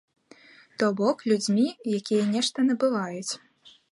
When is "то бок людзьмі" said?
0.83-1.67